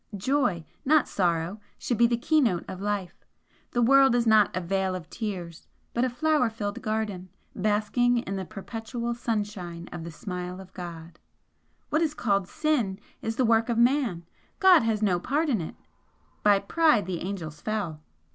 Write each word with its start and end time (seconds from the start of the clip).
Joy, 0.17 0.65
not 0.83 1.07
sorrow, 1.07 1.59
should 1.77 1.99
be 1.99 2.07
the 2.07 2.17
keynote 2.17 2.65
of 2.67 2.81
life 2.81 3.23
the 3.69 3.83
world 3.83 4.15
is 4.15 4.25
not 4.25 4.49
a 4.57 4.59
'vale 4.59 4.95
of 4.95 5.11
tears' 5.11 5.67
but 5.93 6.03
a 6.03 6.09
flower 6.09 6.49
filled 6.49 6.81
garden, 6.81 7.29
basking 7.55 8.17
in 8.17 8.35
the 8.35 8.43
perpetual 8.43 9.13
sunshine 9.13 9.87
of 9.91 10.03
the 10.03 10.09
smile 10.09 10.59
of 10.59 10.73
God. 10.73 11.19
What 11.91 12.01
is 12.01 12.15
called 12.15 12.47
'sin' 12.47 12.97
is 13.21 13.35
the 13.35 13.45
work 13.45 13.69
of 13.69 13.77
Man 13.77 14.25
God 14.59 14.81
has 14.81 15.03
no 15.03 15.19
part 15.19 15.49
in 15.49 15.61
it. 15.61 15.75
'By 16.41 16.57
pride 16.57 17.05
the 17.05 17.19
angels 17.21 17.61
fell.' 17.61 18.01